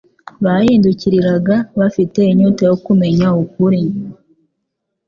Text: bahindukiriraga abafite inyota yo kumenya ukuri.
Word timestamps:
bahindukiriraga 0.43 1.55
abafite 1.75 2.19
inyota 2.31 2.63
yo 2.69 2.75
kumenya 2.85 3.27
ukuri. 3.43 3.81